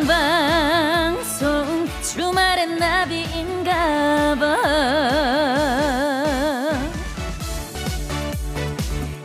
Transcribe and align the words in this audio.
생방송 0.00 1.86
주말엔 2.00 2.78
나비인가봐 2.78 4.46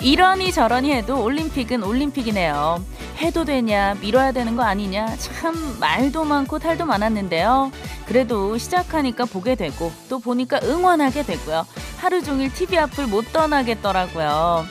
이러니 0.02 0.52
저러니 0.52 0.92
해도 0.92 1.24
올림픽은 1.24 1.82
올림픽이네요. 1.82 2.84
해도 3.20 3.46
되냐, 3.46 3.96
미뤄야 4.02 4.34
되는 4.34 4.58
거 4.58 4.64
아니냐, 4.64 5.16
참 5.16 5.78
말도 5.80 6.26
많고 6.26 6.60
탈도 6.60 6.86
많았는데요. 6.86 7.72
그래도 8.06 8.58
시작하니까 8.58 9.24
보게 9.24 9.56
되고, 9.56 9.94
또 10.10 10.20
보니까 10.20 10.60
응원하게 10.62 11.24
되고요. 11.24 11.66
하루 11.98 12.22
종일 12.22 12.54
TV 12.54 12.78
앞을 12.78 13.08
못 13.08 13.32
떠나겠더라고요. 13.32 14.66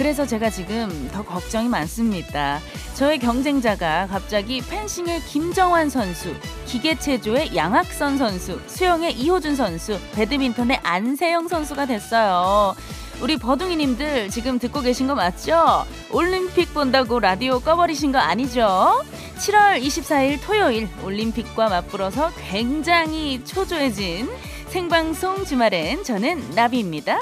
그래서 0.00 0.24
제가 0.24 0.48
지금 0.48 1.10
더 1.12 1.22
걱정이 1.22 1.68
많습니다. 1.68 2.58
저의 2.94 3.18
경쟁자가 3.18 4.06
갑자기 4.06 4.62
펜싱의 4.62 5.20
김정환 5.24 5.90
선수, 5.90 6.34
기계체조의 6.64 7.54
양학선 7.54 8.16
선수, 8.16 8.58
수영의 8.66 9.12
이호준 9.20 9.56
선수, 9.56 9.98
배드민턴의 10.14 10.80
안세영 10.82 11.48
선수가 11.48 11.84
됐어요. 11.84 12.74
우리 13.20 13.36
버둥이님들 13.36 14.30
지금 14.30 14.58
듣고 14.58 14.80
계신 14.80 15.06
거 15.06 15.14
맞죠? 15.14 15.84
올림픽 16.10 16.72
본다고 16.72 17.20
라디오 17.20 17.60
꺼버리신 17.60 18.10
거 18.10 18.18
아니죠? 18.18 19.04
7월 19.36 19.82
24일 19.82 20.38
토요일 20.42 20.88
올림픽과 21.04 21.68
맞불어서 21.68 22.32
굉장히 22.48 23.44
초조해진 23.44 24.30
생방송 24.68 25.44
주말엔 25.44 26.04
저는 26.04 26.52
나비입니다. 26.54 27.20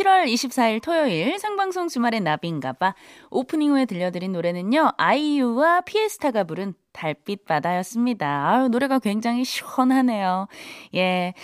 7월 0.00 0.24
24일 0.32 0.82
토요일 0.82 1.38
생방송 1.38 1.88
주말의 1.88 2.20
나비인가봐 2.20 2.94
오프닝 3.30 3.72
후에 3.72 3.84
들려드린 3.84 4.32
노래는요 4.32 4.92
아이유와 4.96 5.82
피에스타가 5.82 6.44
부른 6.44 6.72
달빛 6.92 7.44
바다였습니다. 7.44 8.48
아유 8.48 8.68
노래가 8.68 8.98
굉장히 8.98 9.44
시원하네요. 9.44 10.48
예, 10.94 11.34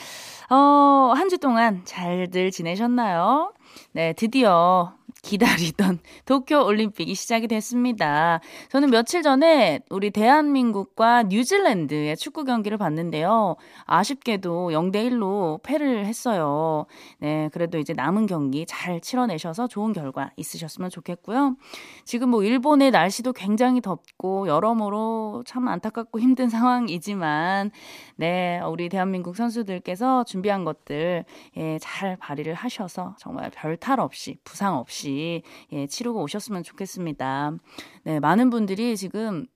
어한 0.49 1.29
주 1.29 1.37
동안 1.39 1.83
잘들 1.85 2.51
지내셨나요? 2.51 3.53
네 3.93 4.15
드디어 4.15 4.95
기다리던 5.27 5.99
도쿄 6.25 6.65
올림픽이 6.65 7.15
시작이 7.15 7.49
됐습니다. 7.49 8.41
저는 8.69 8.91
며칠 8.91 9.23
전에 9.23 9.81
우리 9.91 10.11
대한민국과 10.11 11.25
뉴질랜드의 11.25 12.17
축구 12.17 12.45
경기를 12.45 12.79
봤는데요. 12.79 13.57
아쉽게도 13.85 14.71
0대 14.71 15.11
1로 15.11 15.61
패를 15.65 16.07
했어요. 16.07 16.87
네, 17.19 17.51
그래도 17.53 17.79
이제 17.79 17.93
남은 17.93 18.27
경기 18.27 18.65
잘 18.67 19.01
치러내셔서 19.01 19.67
좋은 19.67 19.93
결과 19.93 20.31
있으셨으면 20.37 20.91
좋겠고요. 20.91 21.57
지금 22.05 22.31
뭐 22.31 22.45
일본의 22.45 22.93
날씨도 22.93 23.33
굉장히 23.33 23.81
덥고 23.81 24.47
여러모로 24.47 25.43
참 25.45 25.67
안타깝고 25.67 26.21
힘든 26.21 26.49
상황이지만 26.57 27.73
네, 28.15 28.61
우리 28.61 28.89
대한민국 28.89 29.35
선수들께서 29.35 30.25
준비한 30.25 30.65
것들 30.65 31.25
예, 31.57 31.79
잘 31.81 32.17
발휘를 32.17 32.55
하셔서 32.55 33.17
정말 33.19 33.51
별탈 33.51 33.99
없이 33.99 34.39
부상 34.45 34.77
없이 34.77 35.16
예, 35.73 35.87
치르고 35.87 36.23
오셨으면 36.23 36.63
좋겠습니다. 36.63 37.53
네, 38.05 38.21
많은 38.21 38.51
분들이 38.51 38.97
지금 38.97 39.47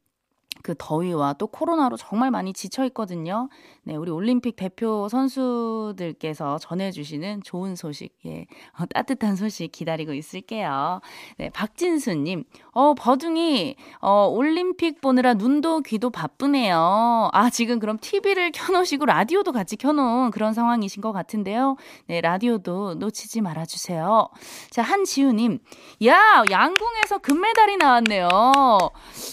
그 0.63 0.75
더위와 0.77 1.35
또 1.35 1.47
코로나로 1.47 1.97
정말 1.97 2.31
많이 2.31 2.53
지쳐 2.53 2.85
있거든요. 2.87 3.49
네, 3.83 3.97
우리 3.97 4.11
올림픽 4.11 4.57
대표 4.57 5.09
선수들께서 5.09 6.59
전해주시는 6.59 7.43
좋은 7.43 7.77
소식, 7.77 8.15
예, 8.27 8.47
어, 8.79 8.87
따뜻한 8.87 9.37
소식 9.37 9.73
기다리고 9.73 10.13
있을게요. 10.13 11.01
네, 11.39 11.51
박진수님, 11.51 12.45
어, 12.73 12.95
버둥이, 12.95 13.77
어, 14.01 14.27
올림픽 14.27 15.01
보느라 15.01 15.35
눈도 15.35 15.81
귀도 15.81 16.11
바쁘네요. 16.11 17.31
아, 17.33 17.51
지금 17.51 17.79
그럼 17.79 17.99
TV를 18.01 18.53
켜놓으시고 18.53 19.07
라디오도 19.07 19.53
같이 19.53 19.77
켜놓은 19.77 20.31
그런 20.31 20.53
상황이신 20.53 21.01
것 21.01 21.13
같은데요. 21.13 21.77
네, 22.07 22.21
라디오도 22.21 22.95
놓치지 22.95 23.41
말아주세요. 23.41 24.29
자, 24.71 24.83
한지우님, 24.83 25.59
야, 26.07 26.43
양궁에서 26.51 27.19
금메달이 27.19 27.77
나왔네요. 27.79 28.29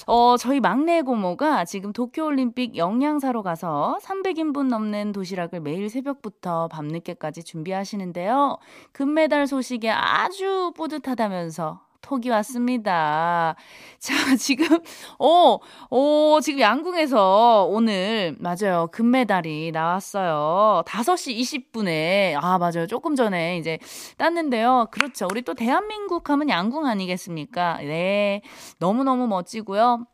어, 0.08 0.36
저희 0.40 0.60
막내 0.60 1.02
고모가 1.18 1.66
지금 1.66 1.94
도쿄올림픽 1.94 2.78
영양사로 2.78 3.42
가서 3.42 3.98
300인분 4.04 4.68
넘는 4.68 5.14
도시락을 5.14 5.62
매일 5.62 5.90
새벽부터 5.90 6.68
밤늦게까지 6.68 7.44
준비하시는데요. 7.44 8.60
금메달 8.92 9.48
소식에 9.48 9.90
아주 9.90 10.72
뿌듯하다면서 10.76 11.82
톡이 12.02 12.30
왔습니다. 12.30 13.56
자, 13.98 14.14
지금, 14.38 14.78
어, 15.18 15.58
어, 15.90 16.40
지금 16.42 16.60
양궁에서 16.60 17.66
오늘, 17.72 18.36
맞아요. 18.40 18.88
금메달이 18.92 19.72
나왔어요. 19.72 20.84
5시 20.86 21.36
20분에, 21.40 22.36
아, 22.40 22.60
맞아요. 22.60 22.86
조금 22.86 23.16
전에 23.16 23.58
이제 23.58 23.80
땄는데요. 24.18 24.88
그렇죠. 24.92 25.28
우리 25.32 25.42
또 25.42 25.56
대한민국 25.56 26.30
하면 26.30 26.48
양궁 26.48 26.86
아니겠습니까? 26.86 27.80
네. 27.80 28.42
너무너무 28.78 29.28
멋지고요. 29.28 30.06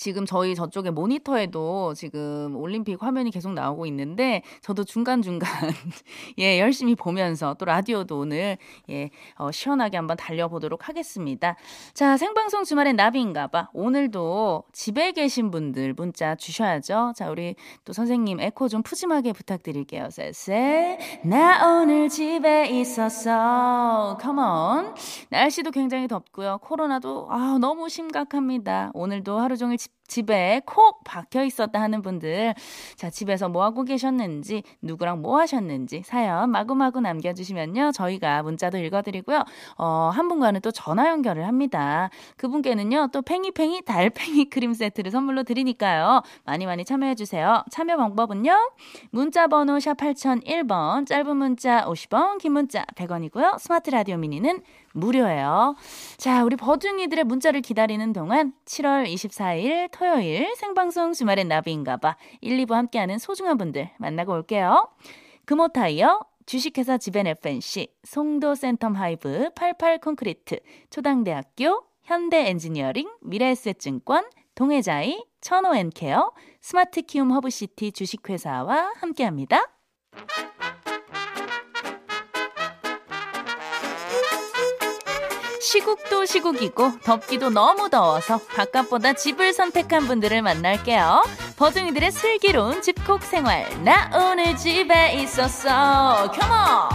지금 0.00 0.24
저희 0.24 0.54
저쪽에 0.54 0.88
모니터에도 0.88 1.92
지금 1.92 2.56
올림픽 2.56 3.02
화면이 3.02 3.30
계속 3.30 3.52
나오고 3.52 3.84
있는데 3.84 4.42
저도 4.62 4.82
중간중간 4.84 5.50
예, 6.40 6.58
열심히 6.58 6.94
보면서 6.94 7.52
또 7.58 7.66
라디오도 7.66 8.20
오늘 8.20 8.56
예, 8.88 9.10
어, 9.36 9.50
시원하게 9.50 9.98
한번 9.98 10.16
달려보도록 10.16 10.88
하겠습니다. 10.88 11.54
자, 11.92 12.16
생방송 12.16 12.64
주말엔 12.64 12.96
나비인가 12.96 13.48
봐. 13.48 13.68
오늘도 13.74 14.64
집에 14.72 15.12
계신 15.12 15.50
분들 15.50 15.92
문자 15.92 16.34
주셔야죠. 16.34 17.12
자, 17.14 17.28
우리 17.28 17.54
또 17.84 17.92
선생님 17.92 18.40
에코 18.40 18.68
좀 18.68 18.82
푸짐하게 18.82 19.34
부탁드릴게요. 19.34 20.08
쎄쎄. 20.08 20.98
나 21.24 21.78
오늘 21.78 22.08
집에 22.08 22.68
있었어. 22.68 24.16
컴온. 24.18 24.94
날씨도 25.28 25.72
굉장히 25.72 26.08
덥고요. 26.08 26.56
코로나도 26.62 27.26
아, 27.28 27.58
너무 27.60 27.90
심각합니다. 27.90 28.92
오늘도 28.94 29.38
하루 29.38 29.58
종일 29.58 29.76
집 29.76 29.89
집에 30.10 30.60
콕 30.66 31.02
박혀 31.04 31.44
있었다 31.44 31.80
하는 31.80 32.02
분들, 32.02 32.54
자, 32.96 33.10
집에서 33.10 33.48
뭐 33.48 33.62
하고 33.62 33.84
계셨는지, 33.84 34.64
누구랑 34.82 35.22
뭐 35.22 35.38
하셨는지 35.38 36.02
사연 36.04 36.50
마구마구 36.50 37.00
남겨주시면요. 37.00 37.92
저희가 37.92 38.42
문자도 38.42 38.78
읽어드리고요. 38.78 39.44
어, 39.78 40.10
한 40.12 40.28
분과는 40.28 40.60
또 40.62 40.72
전화 40.72 41.08
연결을 41.08 41.46
합니다. 41.46 42.10
그분께는요, 42.36 43.08
또 43.12 43.22
팽이팽이 43.22 43.82
달팽이 43.82 44.50
크림 44.50 44.74
세트를 44.74 45.12
선물로 45.12 45.44
드리니까요. 45.44 46.22
많이 46.44 46.66
많이 46.66 46.84
참여해주세요. 46.84 47.64
참여 47.70 47.96
방법은요, 47.96 48.72
문자번호 49.10 49.78
샵 49.78 49.96
8001번, 49.96 51.06
짧은 51.06 51.36
문자 51.36 51.84
50원, 51.84 52.38
긴 52.38 52.52
문자 52.52 52.84
100원이고요. 52.96 53.60
스마트 53.60 53.90
라디오 53.90 54.16
미니는 54.16 54.60
무료예요. 54.92 55.76
자, 56.16 56.44
우리 56.44 56.56
버둥이들의 56.56 57.24
문자를 57.24 57.60
기다리는 57.60 58.12
동안 58.12 58.52
7월 58.64 59.06
24일 59.06 59.88
토요일 59.92 60.54
생방송 60.56 61.12
주말엔 61.12 61.48
나비인가봐 61.48 62.16
1, 62.40 62.58
2부 62.58 62.72
함께하는 62.72 63.18
소중한 63.18 63.56
분들 63.58 63.90
만나고 63.98 64.32
올게요. 64.32 64.88
금호타이어, 65.44 66.20
주식회사 66.46 66.98
지벤 66.98 67.26
FNC, 67.26 67.88
송도 68.04 68.54
센텀 68.54 68.94
하이브, 68.94 69.50
88 69.54 69.98
콘크리트, 69.98 70.58
초당대학교, 70.90 71.84
현대 72.02 72.48
엔지니어링, 72.48 73.08
미래에셋증권, 73.20 74.24
동해자이, 74.54 75.24
천호엔케어, 75.40 76.32
스마트 76.60 77.02
키움 77.02 77.30
허브시티 77.32 77.92
주식회사와 77.92 78.94
함께합니다. 78.96 79.68
시국도 85.70 86.26
시국이고 86.26 86.98
덥기도 87.04 87.48
너무 87.48 87.88
더워서 87.90 88.38
바깥보다 88.56 89.12
집을 89.12 89.52
선택한 89.52 90.08
분들을 90.08 90.42
만날게요. 90.42 91.22
버둥이들의 91.56 92.10
슬기로운 92.10 92.82
집콕 92.82 93.22
생활. 93.22 93.68
나 93.84 94.10
오늘 94.12 94.56
집에 94.56 95.14
있었어. 95.14 96.32
Come 96.32 96.64
on! 96.64 96.88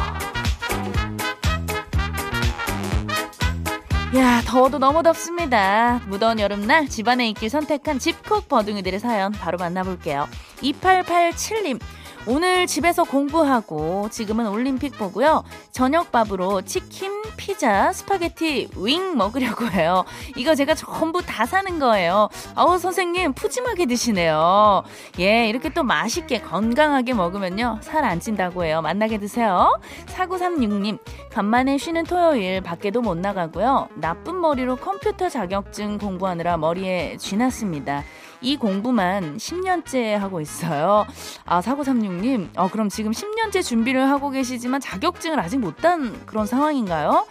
야, 4.17 4.41
더워도 4.45 4.79
너무 4.79 5.03
덥습니다. 5.03 6.01
무더운 6.07 6.41
여름날 6.41 6.89
집안에 6.89 7.29
있길 7.29 7.49
선택한 7.49 7.99
집콕 7.99 8.49
버둥이들의 8.49 8.99
사연 8.99 9.31
바로 9.31 9.57
만나볼게요. 9.57 10.27
2887님. 10.57 11.79
오늘 12.27 12.65
집에서 12.65 13.03
공부하고 13.03 14.09
지금은 14.09 14.47
올림픽 14.47 14.97
보고요. 14.97 15.43
저녁밥으로 15.71 16.63
치킨, 16.63 17.21
피자, 17.37 17.93
스파게티, 17.93 18.69
윙 18.77 19.15
먹으려고 19.15 19.67
해요. 19.69 20.05
이거 20.35 20.55
제가 20.55 20.73
전부 20.73 21.21
다 21.21 21.45
사는 21.45 21.77
거예요. 21.77 22.29
아우, 22.55 22.79
선생님, 22.79 23.33
푸짐하게 23.33 23.85
드시네요. 23.85 24.83
예, 25.19 25.47
이렇게 25.47 25.69
또 25.69 25.83
맛있게 25.83 26.41
건강하게 26.41 27.13
먹으면요. 27.13 27.79
살 27.81 28.05
안 28.05 28.19
찐다고 28.19 28.65
해요. 28.65 28.81
맛나게 28.81 29.19
드세요. 29.19 29.79
4936님, 30.07 30.99
간만에 31.31 31.77
쉬는 31.77 32.03
토요일 32.05 32.61
밖에도 32.61 33.01
못 33.01 33.17
나가고요. 33.17 33.89
나쁜 33.95 34.39
머리로 34.41 34.75
컴퓨터 34.77 35.29
자격증 35.29 35.97
공부하느라 35.99 36.57
머리에 36.57 37.17
쥐났습니다. 37.17 38.03
이 38.41 38.57
공부만 38.57 39.37
10년째 39.37 40.13
하고 40.13 40.41
있어요. 40.41 41.05
아, 41.45 41.61
4936님, 41.61 42.49
어, 42.57 42.69
그럼 42.69 42.89
지금 42.89 43.11
10년째 43.11 43.63
준비를 43.63 44.09
하고 44.09 44.29
계시지만 44.29 44.81
자격증을 44.81 45.39
아직 45.39 45.57
못 45.59 45.77
딴 45.77 46.25
그런 46.25 46.45
상황인가요? 46.45 47.25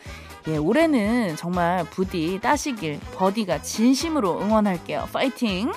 예, 0.49 0.57
올해는 0.59 1.37
정말 1.37 1.85
부디 1.85 2.39
따시길 2.43 3.01
버디가 3.17 3.63
진심으로 3.63 4.41
응원할게요. 4.43 5.09
파이팅! 5.13 5.73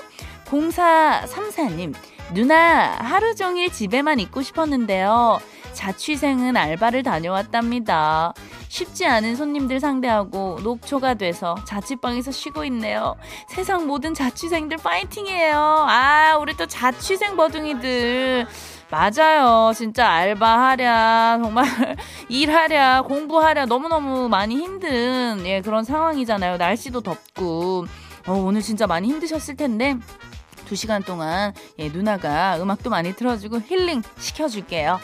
0434님, 0.45 1.94
누나 2.33 2.91
하루 3.00 3.35
종일 3.35 3.71
집에만 3.71 4.19
있고 4.19 4.41
싶었는데요. 4.41 5.39
자취생은 5.73 6.57
알바를 6.57 7.03
다녀왔답니다. 7.03 8.33
쉽지 8.69 9.06
않은 9.06 9.36
손님들 9.36 9.80
상대하고 9.80 10.60
녹초가 10.64 11.16
돼서 11.16 11.56
자취방에서 11.66 12.31
쉬고 12.31 12.64
있네요. 12.66 13.16
세상 13.48 13.88
모든 13.88 14.14
자취생들 14.14 14.78
파이팅이에요. 14.78 15.58
아, 15.58 16.38
우리 16.40 16.56
또 16.56 16.66
자취생 16.66 17.36
버둥이들. 17.38 18.48
맞아요. 18.90 19.74
진짜 19.75 20.08
알바하랴, 20.10 21.40
정말 21.44 21.66
일하랴, 22.30 23.02
공부하랴 23.04 23.66
너무너무 23.66 24.30
많이 24.30 24.56
힘든 24.56 25.42
예, 25.46 25.62
그런 25.62 25.84
상황이잖아요. 25.84 26.58
날씨도 26.58 27.02
덥고. 27.02 27.86
어, 28.28 28.34
오늘 28.34 28.62
진짜 28.62 28.88
많이 28.88 29.08
힘드셨을 29.10 29.56
텐데. 29.56 29.98
두 30.68 30.75
시간 30.75 31.02
동안 31.02 31.54
예, 31.80 31.88
누나가 31.88 32.58
음악도 32.62 32.90
많이 32.90 33.14
틀어주고 33.16 33.62
힐링 33.62 34.02
시켜줄게요. 34.19 35.00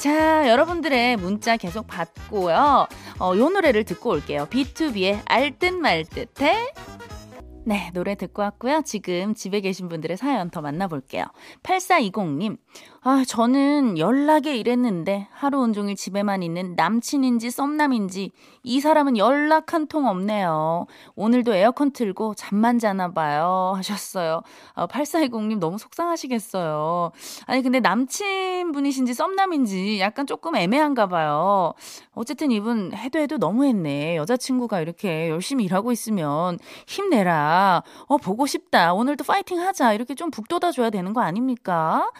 자, 0.00 0.48
여러분들의 0.48 1.18
문자 1.18 1.58
계속 1.58 1.86
받고요. 1.86 2.86
어, 3.18 3.36
요 3.36 3.50
노래를 3.50 3.84
듣고 3.84 4.08
올게요. 4.08 4.46
B2B의 4.50 5.20
알듯 5.26 5.74
말듯해. 5.74 6.72
네, 7.62 7.90
노래 7.92 8.14
듣고 8.14 8.40
왔고요. 8.42 8.80
지금 8.86 9.34
집에 9.34 9.60
계신 9.60 9.88
분들의 9.90 10.16
사연 10.16 10.48
더 10.50 10.62
만나볼게요. 10.62 11.24
8420님, 11.62 12.56
아, 13.02 13.22
저는 13.26 13.98
연락에 13.98 14.56
일했는데 14.56 15.28
하루 15.30 15.60
온종일 15.60 15.94
집에만 15.94 16.42
있는 16.42 16.74
남친인지 16.74 17.50
썸남인지 17.50 18.30
이 18.62 18.80
사람은 18.80 19.16
연락 19.18 19.74
한 19.74 19.86
통 19.90 20.06
없네요. 20.06 20.86
오늘도 21.16 21.54
에어컨 21.54 21.90
틀고 21.92 22.34
잠만 22.34 22.78
자나 22.78 23.12
봐요. 23.12 23.72
하셨어요. 23.76 24.42
아, 24.74 24.86
8420님 24.86 25.58
너무 25.58 25.78
속상하시겠어요. 25.78 27.10
아니, 27.46 27.62
근데 27.62 27.80
남친분이신지 27.80 29.14
썸남인지 29.14 30.00
약간 30.00 30.26
조금 30.26 30.56
애매한가 30.56 31.08
봐요. 31.08 31.74
어쨌든 32.14 32.50
이분 32.52 32.92
해도 32.94 33.18
해도 33.18 33.36
너무했네. 33.38 34.16
여자친구가 34.16 34.80
이렇게 34.80 35.28
열심히 35.28 35.64
일하고 35.64 35.92
있으면 35.92 36.58
힘내라. 36.86 37.49
어, 38.06 38.16
보고 38.18 38.46
싶다. 38.46 38.92
오늘도 38.94 39.24
파이팅 39.24 39.60
하자. 39.60 39.92
이렇게 39.94 40.14
좀 40.14 40.30
북돋아 40.30 40.72
줘야 40.72 40.90
되는 40.90 41.12
거 41.12 41.20
아닙니까? 41.20 42.10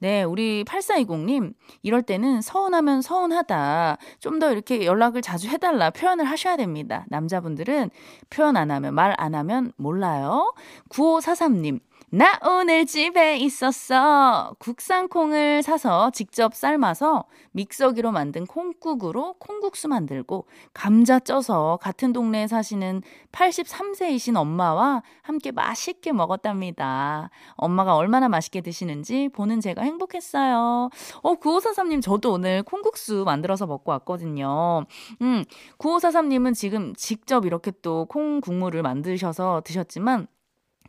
네, 0.00 0.22
우리 0.22 0.64
8420 0.64 1.24
님, 1.26 1.54
이럴 1.82 2.02
때는 2.02 2.40
서운하면 2.42 3.02
서운하다. 3.02 3.96
좀 4.20 4.38
더 4.38 4.50
이렇게 4.52 4.84
연락을 4.84 5.22
자주 5.22 5.48
해 5.48 5.56
달라 5.58 5.90
표현을 5.90 6.24
하셔야 6.24 6.56
됩니다. 6.56 7.04
남자분들은 7.08 7.90
표현 8.30 8.56
안 8.56 8.70
하면, 8.72 8.94
말 8.94 9.14
안 9.18 9.34
하면 9.34 9.72
몰라요. 9.76 10.52
9543 10.88 11.62
님, 11.62 11.78
나 12.14 12.38
오늘 12.46 12.86
집에 12.86 13.38
있었어. 13.38 14.54
국산 14.60 15.08
콩을 15.08 15.64
사서 15.64 16.12
직접 16.12 16.54
삶아서 16.54 17.24
믹서기로 17.50 18.12
만든 18.12 18.46
콩국으로 18.46 19.34
콩국수 19.40 19.88
만들고 19.88 20.46
감자 20.72 21.18
쪄서 21.18 21.80
같은 21.82 22.12
동네에 22.12 22.46
사시는 22.46 23.02
83세이신 23.32 24.36
엄마와 24.36 25.02
함께 25.22 25.50
맛있게 25.50 26.12
먹었답니다. 26.12 27.30
엄마가 27.56 27.96
얼마나 27.96 28.28
맛있게 28.28 28.60
드시는지 28.60 29.28
보는 29.30 29.60
제가 29.60 29.82
행복했어요. 29.82 30.90
어, 31.20 31.34
9543님 31.34 32.00
저도 32.00 32.30
오늘 32.30 32.62
콩국수 32.62 33.24
만들어서 33.26 33.66
먹고 33.66 33.90
왔거든요. 33.90 34.86
음, 35.20 35.42
9543님은 35.78 36.54
지금 36.54 36.94
직접 36.94 37.44
이렇게 37.44 37.72
또 37.82 38.04
콩 38.06 38.40
국물을 38.40 38.80
만드셔서 38.82 39.62
드셨지만 39.64 40.28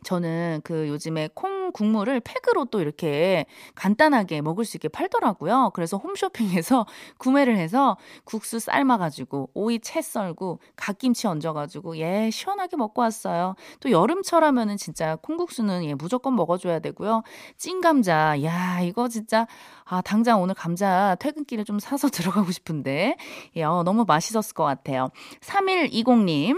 저는 0.04 0.60
그 0.64 0.88
요즘에 0.88 1.28
콩 1.34 1.55
국물을 1.72 2.20
팩으로 2.20 2.66
또 2.66 2.80
이렇게 2.80 3.46
간단하게 3.74 4.40
먹을 4.40 4.64
수 4.64 4.76
있게 4.76 4.88
팔더라고요. 4.88 5.70
그래서 5.74 5.96
홈쇼핑에서 5.96 6.86
구매를 7.18 7.56
해서 7.56 7.96
국수 8.24 8.58
삶아가지고 8.58 9.50
오이 9.54 9.78
채 9.80 10.02
썰고 10.02 10.60
갓김치 10.76 11.26
얹어가지고 11.26 11.98
예 11.98 12.30
시원하게 12.30 12.76
먹고 12.76 13.02
왔어요. 13.02 13.54
또 13.80 13.90
여름철 13.90 14.44
하면은 14.44 14.76
진짜 14.76 15.16
콩국수는 15.16 15.84
예 15.84 15.94
무조건 15.94 16.34
먹어줘야 16.36 16.78
되고요. 16.78 17.22
찐 17.56 17.80
감자 17.80 18.42
야 18.42 18.80
이거 18.80 19.08
진짜 19.08 19.46
아 19.84 20.00
당장 20.00 20.42
오늘 20.42 20.54
감자 20.54 21.16
퇴근길에 21.20 21.64
좀 21.64 21.78
사서 21.78 22.08
들어가고 22.10 22.50
싶은데 22.52 23.16
예 23.56 23.62
어, 23.62 23.82
너무 23.82 24.04
맛있었을 24.06 24.54
것 24.54 24.64
같아요. 24.64 25.10
3120님 25.40 26.56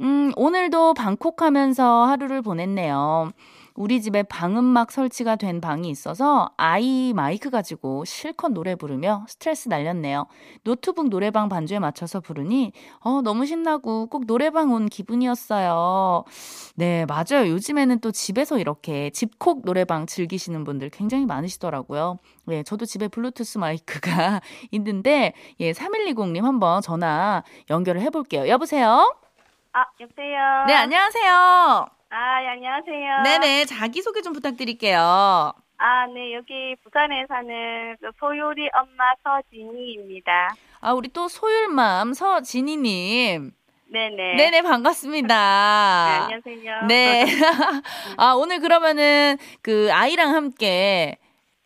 음, 0.00 0.32
오늘도 0.36 0.94
방콕 0.94 1.42
하면서 1.42 2.04
하루를 2.06 2.42
보냈네요. 2.42 3.32
우리 3.80 4.02
집에 4.02 4.22
방음막 4.22 4.92
설치가 4.92 5.36
된 5.36 5.62
방이 5.62 5.88
있어서 5.88 6.50
아이 6.58 7.14
마이크 7.14 7.48
가지고 7.48 8.04
실컷 8.04 8.52
노래 8.52 8.74
부르며 8.74 9.24
스트레스 9.26 9.70
날렸네요. 9.70 10.26
노트북 10.64 11.08
노래방 11.08 11.48
반주에 11.48 11.78
맞춰서 11.78 12.20
부르니 12.20 12.72
어 12.98 13.22
너무 13.22 13.46
신나고 13.46 14.08
꼭 14.08 14.26
노래방 14.26 14.70
온 14.72 14.86
기분이었어요. 14.86 16.24
네, 16.74 17.06
맞아요. 17.06 17.48
요즘에는 17.48 18.00
또 18.00 18.12
집에서 18.12 18.58
이렇게 18.58 19.08
집콕 19.08 19.62
노래방 19.64 20.04
즐기시는 20.04 20.62
분들 20.64 20.90
굉장히 20.90 21.24
많으시더라고요. 21.24 22.18
네, 22.44 22.62
저도 22.62 22.84
집에 22.84 23.08
블루투스 23.08 23.56
마이크가 23.56 24.42
있는데 24.72 25.32
예, 25.58 25.72
3120님 25.72 26.42
한번 26.42 26.82
전화 26.82 27.42
연결을 27.70 28.02
해 28.02 28.10
볼게요. 28.10 28.46
여보세요? 28.46 29.16
아, 29.72 29.84
여보세요? 29.98 30.66
네, 30.66 30.74
안녕하세요. 30.74 31.99
아, 32.12 32.42
예, 32.42 32.48
안녕하세요. 32.48 33.22
네네, 33.22 33.64
자기소개 33.66 34.20
좀 34.22 34.32
부탁드릴게요. 34.32 34.98
아, 35.78 36.06
네, 36.12 36.34
여기 36.34 36.74
부산에 36.82 37.24
사는 37.28 37.96
그 38.00 38.10
소율이 38.18 38.68
엄마 38.74 39.14
서진이입니다. 39.22 40.54
아, 40.80 40.92
우리 40.92 41.08
또 41.10 41.28
소율맘 41.28 42.12
서진이님. 42.14 43.52
네네. 43.92 44.34
네네, 44.36 44.62
반갑습니다. 44.62 45.28
네, 46.34 46.34
안녕하세요. 46.34 46.86
네. 46.88 47.24
아, 48.18 48.32
오늘 48.34 48.58
그러면은 48.60 49.38
그 49.62 49.88
아이랑 49.92 50.34
함께 50.34 51.16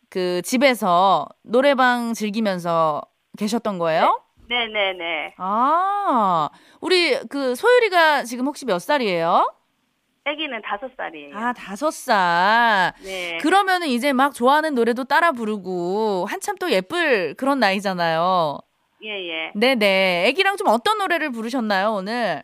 그 0.09 0.43
집에서 0.43 1.27
노래방 1.41 2.13
즐기면서 2.13 3.01
계셨던 3.37 3.79
거예요? 3.79 4.21
네. 4.47 4.67
네네네. 4.67 5.33
아, 5.37 6.49
우리 6.81 7.19
그 7.29 7.55
소율이가 7.55 8.23
지금 8.23 8.45
혹시 8.45 8.65
몇 8.65 8.77
살이에요? 8.79 9.51
아기는 10.25 10.59
다섯 10.63 10.89
살이에요. 10.97 11.37
아, 11.37 11.53
다섯 11.53 11.91
살. 11.91 12.93
네. 13.03 13.37
그러면은 13.37 13.87
이제 13.87 14.11
막 14.11 14.33
좋아하는 14.33 14.73
노래도 14.73 15.03
따라 15.03 15.31
부르고 15.31 16.25
한참 16.27 16.55
또 16.57 16.71
예쁠 16.71 17.35
그런 17.35 17.59
나이잖아요. 17.59 18.57
예, 19.03 19.09
예. 19.09 19.51
네네. 19.53 20.25
애기랑 20.27 20.57
좀 20.57 20.67
어떤 20.67 20.97
노래를 20.97 21.31
부르셨나요, 21.31 21.91
오늘? 21.93 22.43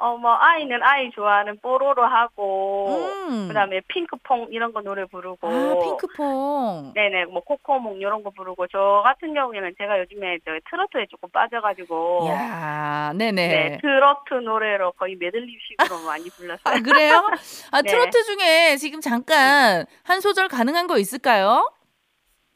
어, 0.00 0.16
뭐, 0.16 0.34
아이는 0.34 0.82
아이 0.82 1.10
좋아하는 1.10 1.58
뽀로로 1.60 2.02
하고, 2.02 2.88
음. 3.28 3.48
그 3.48 3.54
다음에 3.54 3.82
핑크퐁 3.86 4.48
이런 4.50 4.72
거 4.72 4.80
노래 4.80 5.04
부르고. 5.04 5.46
아, 5.46 5.74
핑크퐁. 5.78 6.92
네네, 6.94 7.26
뭐, 7.26 7.42
코코몽 7.42 7.98
이런 7.98 8.22
거 8.22 8.30
부르고. 8.30 8.66
저 8.68 9.02
같은 9.04 9.34
경우에는 9.34 9.74
제가 9.76 9.98
요즘에 10.00 10.38
저 10.46 10.52
트로트에 10.70 11.04
조금 11.10 11.28
빠져가지고. 11.28 12.28
야 12.28 13.12
네네. 13.14 13.48
네, 13.48 13.78
트로트 13.82 14.42
노래로 14.42 14.92
거의 14.92 15.16
메들리식으로 15.16 16.06
많이 16.06 16.30
불렀어요. 16.30 16.74
아, 16.76 16.80
그래요? 16.80 17.26
아, 17.70 17.82
네. 17.82 17.90
트로트 17.90 18.24
중에 18.24 18.76
지금 18.76 19.02
잠깐 19.02 19.84
한 20.04 20.20
소절 20.22 20.48
가능한 20.48 20.86
거 20.86 20.96
있을까요? 20.96 21.70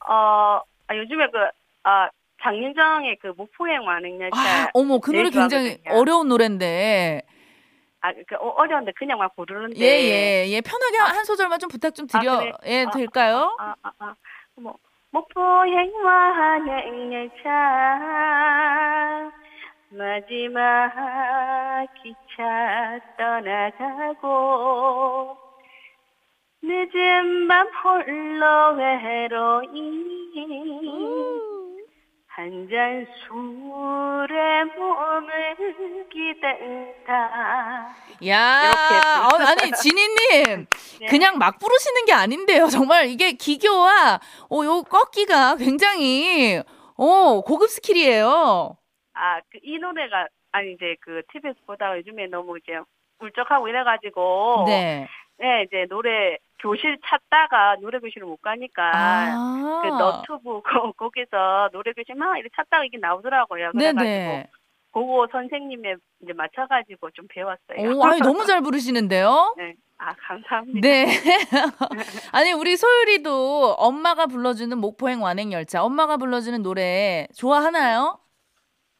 어, 0.09 0.61
아, 0.87 0.97
요즘에 0.97 1.27
그, 1.31 1.39
아, 1.83 2.09
장윤정의 2.43 3.19
그 3.21 3.35
목포행 3.37 3.87
완행열차. 3.87 4.39
아, 4.39 4.71
어머, 4.73 4.99
그 4.99 5.11
노래 5.11 5.29
굉장히. 5.29 5.79
어려운 5.91 6.29
노래인데. 6.29 7.23
아, 8.05 8.13
그, 8.29 8.35
어, 8.37 8.49
어려운데 8.59 8.93
그냥 8.93 9.17
막 9.19 9.35
부르는데. 9.35 9.81
예, 9.81 9.85
예, 9.87 10.45
예. 10.51 10.61
편하게 10.61 10.99
한 10.99 11.25
소절만 11.25 11.59
좀 11.59 11.71
부탁 11.71 11.95
좀 11.95 12.07
드려, 12.07 12.33
아, 12.33 12.39
그래? 12.39 12.53
예, 12.67 12.85
아, 12.87 12.91
될까요? 12.91 13.57
아, 13.59 13.75
아, 13.83 13.93
아, 13.99 14.15
뭐, 14.57 14.77
목포행와 15.11 16.59
냉열차 16.59 17.41
마지막 19.89 20.93
기차 22.03 23.01
떠나가고 23.17 24.29
늦은 26.61 27.49
밤 27.49 27.67
홀로 27.69 28.75
외로이 28.77 30.05
한 32.37 32.69
잔 32.69 33.07
술에 33.21 34.65
몸을 34.77 35.57
기댄다. 36.11 37.95
야, 38.27 38.73
어, 39.25 39.37
아니 39.37 39.71
진희님 39.71 40.67
네. 41.01 41.07
그냥 41.07 41.39
막 41.39 41.59
부르시는 41.61 42.05
게 42.07 42.13
아닌데요. 42.13 42.67
정말 42.67 43.07
이게 43.09 43.33
기교와 43.33 44.19
어, 44.51 44.65
요 44.65 44.83
꺾기가 44.83 45.57
굉장히 45.57 46.61
어 46.97 47.41
고급 47.43 47.71
skill이에요. 47.71 48.77
아, 49.15 49.41
그 49.51 49.59
이 49.63 49.79
노래가 49.79 50.27
아니 50.51 50.73
이제 50.73 50.97
그 51.03 51.23
TV에서 51.33 51.59
보다가 51.67 51.99
요즘에 51.99 52.27
너무 52.27 52.59
이제 52.59 52.73
울적하고 53.21 53.69
이래가지고 53.69 54.65
네. 54.67 55.07
네 55.39 55.63
이제 55.67 55.87
노래 55.89 56.37
교실 56.65 56.99
찾다가 57.05 57.77
노래 57.83 57.99
교실을 57.99 58.27
못 58.27 58.41
가니까 58.41 58.91
아~ 58.95 59.83
그 59.83 59.89
너튜브 59.89 60.63
거, 60.63 61.11
기서 61.11 61.69
노래 61.73 61.93
교실 61.93 62.15
막 62.15 62.39
이렇게 62.39 62.49
찾다가 62.57 62.85
이게 62.87 62.97
나오더라고요. 62.97 63.73
그래가지고 63.73 64.03
네네. 64.03 64.51
그거 64.91 65.29
선생님에 65.31 65.97
이제 66.23 66.33
맞춰가지고 66.33 67.11
좀 67.11 67.27
배웠어요. 67.29 67.99
오, 67.99 68.05
아니 68.05 68.21
너무 68.21 68.47
잘 68.47 68.63
부르시는데요? 68.63 69.55
네. 69.59 69.75
아, 69.99 70.13
감사합니다. 70.19 70.81
네. 70.81 71.07
아니, 72.33 72.53
우리 72.53 72.77
소율이도 72.77 73.75
엄마가 73.79 74.27
불러주는 74.27 74.77
목포행 74.77 75.23
완행열차, 75.23 75.85
엄마가 75.85 76.17
불러주는 76.17 76.63
노래 76.63 77.27
좋아하나요? 77.37 78.19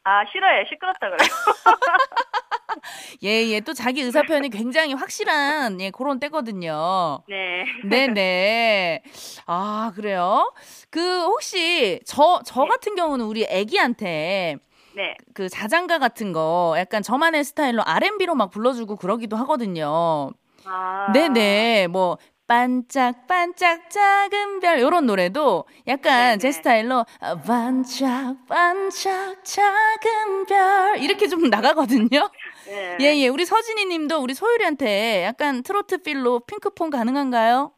아, 0.03 0.23
싫어요. 0.31 0.63
시끄럽다 0.69 1.09
그래요. 1.09 1.17
예, 3.23 3.47
예. 3.47 3.59
또 3.59 3.73
자기 3.73 4.01
의사 4.01 4.23
표현이 4.23 4.49
굉장히 4.49 4.93
확실한 4.93 5.81
예, 5.81 5.91
그런 5.91 6.19
때거든요. 6.19 7.19
네. 7.27 7.65
네, 7.83 8.07
네. 8.07 9.03
아, 9.45 9.91
그래요? 9.95 10.53
그 10.89 11.23
혹시 11.23 11.99
저저 12.05 12.61
네. 12.61 12.67
같은 12.67 12.95
경우는 12.95 13.25
우리 13.25 13.45
애기한테 13.47 14.57
네. 14.95 15.15
그 15.33 15.49
자장가 15.49 15.99
같은 15.99 16.31
거 16.31 16.75
약간 16.77 17.03
저만의 17.03 17.43
스타일로 17.43 17.83
R&B로 17.85 18.35
막 18.35 18.49
불러주고 18.49 18.95
그러기도 18.95 19.35
하거든요. 19.37 20.31
아. 20.65 21.11
네네. 21.11 21.87
뭐 21.87 22.17
반짝반짝 22.47 23.89
작은 23.89 24.59
별 24.59 24.79
요런 24.79 25.07
노래도 25.07 25.65
약간 25.87 26.13
네네. 26.13 26.37
제 26.37 26.51
스타일로 26.51 27.03
아, 27.19 27.35
반짝반짝 27.41 29.43
작은 29.43 30.45
별 30.47 30.99
이렇게 30.99 31.27
좀 31.27 31.49
나가거든요. 31.49 32.07
네. 32.65 32.97
예, 32.99 33.15
예. 33.17 33.27
우리 33.27 33.45
서진이 33.45 33.85
님도 33.85 34.17
우리 34.17 34.33
소율이한테 34.33 35.23
약간 35.23 35.63
트로트 35.63 36.03
필로 36.03 36.39
핑크폰 36.41 36.89
가능한가요? 36.89 37.71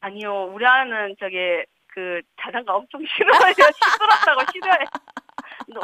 아니요. 0.00 0.50
우리 0.52 0.66
아는 0.66 1.14
저기 1.18 1.36
그 1.88 2.20
자장가 2.42 2.74
엄청 2.74 3.00
싫어해요. 3.06 3.54
시끄럽다고 3.54 4.40
싫어해. 4.52 4.86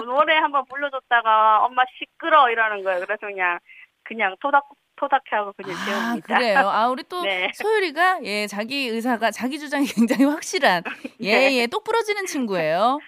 노래 0.05 0.37
한번 0.37 0.65
불러줬다가 0.67 1.65
엄마 1.65 1.83
시끄러 1.99 2.51
이러는 2.51 2.83
거예요. 2.83 3.01
그래서 3.01 3.27
그냥 3.27 3.59
그냥 4.03 4.37
토닥 4.41 4.69
토닥해하고 4.97 5.53
그냥 5.53 5.77
재웁니다. 5.85 6.35
아, 6.35 6.39
그래요. 6.39 6.59
아, 6.59 6.89
우리 6.89 7.03
또 7.05 7.21
네. 7.23 7.51
소율이가 7.55 8.21
예, 8.25 8.47
자기 8.47 8.89
의사가 8.89 9.31
자기 9.31 9.59
주장이 9.59 9.87
굉장히 9.87 10.25
확실한 10.25 10.83
예, 11.21 11.39
네. 11.39 11.57
예, 11.57 11.67
똑 11.67 11.85
부러지는 11.85 12.27
친구예요. 12.27 12.99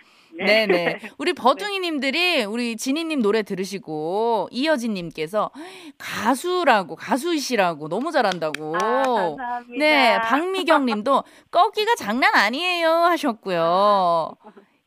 네, 0.44 0.66
네. 0.66 0.98
우리 1.18 1.32
버둥이 1.32 1.80
님들이 1.80 2.44
우리 2.44 2.76
진희 2.76 3.04
님 3.04 3.20
노래 3.20 3.42
들으시고 3.42 4.48
이여진 4.50 4.94
님께서 4.94 5.50
가수라고 5.98 6.96
가수이시라고 6.96 7.88
너무 7.88 8.12
잘한다고. 8.12 8.76
아, 8.76 9.02
감사합니다. 9.02 9.78
네, 9.78 10.18
박미경 10.20 10.86
님도 10.86 11.24
꺾기가 11.50 11.94
장난 11.96 12.34
아니에요 12.34 12.88
하셨고요. 12.88 14.36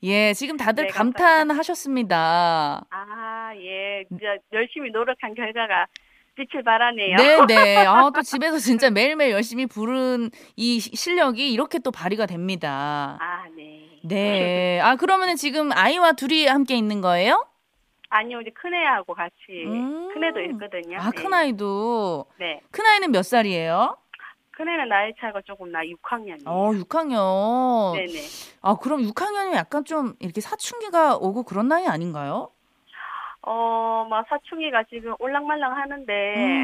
예, 0.04 0.34
지금 0.34 0.58
다들 0.58 0.86
네, 0.86 0.90
감탄하셨습니다. 0.90 2.86
아, 2.90 3.52
예. 3.56 4.04
열심히 4.52 4.90
노력한 4.92 5.36
결과가 5.36 5.86
빛을 6.36 6.64
발하네요. 6.64 7.16
네, 7.18 7.46
네. 7.48 7.78
아, 7.86 8.10
또 8.14 8.22
집에서 8.24 8.58
진짜 8.58 8.90
매일매일 8.90 9.32
열심히 9.32 9.68
부른 9.68 10.32
이 10.56 10.80
실력이 10.80 11.52
이렇게 11.52 11.78
또 11.80 11.92
발휘가 11.92 12.26
됩니다. 12.26 13.18
아, 13.22 13.44
네. 13.56 13.91
네. 14.04 14.80
아, 14.82 14.96
그러면은 14.96 15.36
지금 15.36 15.72
아이와 15.72 16.14
둘이 16.14 16.48
함께 16.48 16.76
있는 16.76 17.02
거예요? 17.02 17.46
아니요, 18.10 18.42
이제 18.42 18.50
큰애하고 18.52 19.14
같이. 19.14 19.34
음. 19.66 20.14
큰애도 20.14 20.42
있거든요. 20.42 21.00
아, 21.00 21.12
네. 21.12 21.22
큰아이도? 21.22 22.26
네. 22.40 22.62
큰아이는 22.72 23.12
몇 23.12 23.24
살이에요? 23.24 23.98
큰애는 24.52 24.90
나이 24.90 25.14
차가 25.20 25.42
조금 25.42 25.72
나 25.72 25.80
6학년이에요. 25.82 26.44
어, 26.46 26.72
6학년. 26.72 27.96
네네. 27.96 28.20
아, 28.62 28.76
그럼 28.76 29.02
6학년이면 29.04 29.56
약간 29.56 29.86
좀 29.86 30.14
이렇게 30.20 30.42
사춘기가 30.42 31.16
오고 31.18 31.44
그런 31.44 31.68
나이 31.68 31.88
아닌가요? 31.88 32.50
어, 33.44 34.06
막 34.10 34.26
사춘기가 34.30 34.84
지금 34.90 35.16
올랑말랑 35.20 35.76
하는데, 35.76 36.14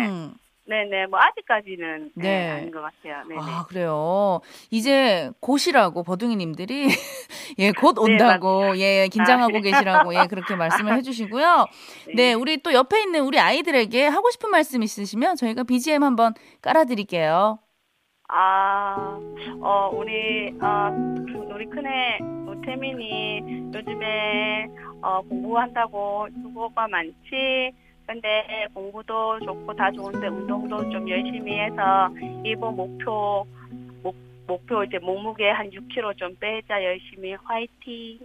음. 0.09 0.33
네네, 0.67 1.07
뭐 1.07 1.19
아직까지는 1.19 2.11
네. 2.15 2.23
네, 2.23 2.49
아닌 2.49 2.71
것 2.71 2.81
같아요. 2.81 3.25
네네. 3.27 3.39
아 3.41 3.65
그래요. 3.67 4.41
이제 4.69 5.31
곧이라고 5.39 6.03
버둥이님들이 6.03 6.87
예곧 7.57 7.95
네, 7.95 8.01
온다고 8.01 8.73
네, 8.73 9.03
예 9.03 9.07
긴장하고 9.07 9.57
아, 9.57 9.61
계시라고 9.61 10.13
예 10.15 10.27
그렇게 10.27 10.55
말씀을 10.57 10.93
해주시고요. 10.97 11.65
네. 12.07 12.13
네. 12.15 12.33
우리 12.33 12.57
또 12.61 12.73
옆에 12.73 13.01
있는 13.01 13.21
우리 13.21 13.39
아이들에게 13.39 14.07
하고 14.07 14.29
싶은 14.29 14.49
말씀 14.51 14.83
있으시면 14.83 15.37
저희가 15.37 15.63
BGM 15.63 16.03
한번 16.03 16.33
깔아드릴게요. 16.61 17.59
아, 18.29 19.19
어 19.61 19.89
우리 19.93 20.53
어 20.61 20.91
우리 21.49 21.65
큰애 21.67 22.19
태민이 22.67 23.41
요즘에 23.73 24.67
어 25.01 25.21
공부한다고 25.21 26.27
수고가 26.43 26.87
많지. 26.89 27.71
근데 28.07 28.67
공부도 28.73 29.39
좋고 29.41 29.73
다 29.75 29.91
좋은데 29.91 30.27
운동도 30.27 30.89
좀 30.89 31.09
열심히 31.09 31.59
해서 31.59 32.09
이번 32.45 32.75
목표 32.77 33.45
목, 34.01 34.15
목표 34.47 34.83
이제 34.85 34.97
몸무게 34.99 35.49
한 35.49 35.69
6kg 35.69 36.17
좀 36.17 36.33
빼자 36.39 36.81
열심히 36.83 37.33
화이팅. 37.43 38.19